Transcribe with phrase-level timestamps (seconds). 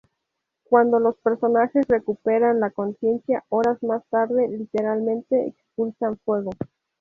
[0.63, 6.49] Cuando los personajes recuperan la consciencia horas más tarde, literalmente expulsan fuego.